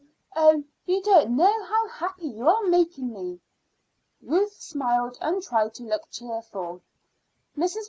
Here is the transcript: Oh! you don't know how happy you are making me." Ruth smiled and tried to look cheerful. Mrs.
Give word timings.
Oh! 0.35 0.63
you 0.87 1.03
don't 1.03 1.35
know 1.37 1.63
how 1.65 1.87
happy 1.89 2.25
you 2.25 2.47
are 2.49 2.63
making 2.63 3.13
me." 3.13 3.39
Ruth 4.23 4.53
smiled 4.53 5.15
and 5.21 5.43
tried 5.43 5.75
to 5.75 5.83
look 5.83 6.09
cheerful. 6.09 6.81
Mrs. 7.55 7.77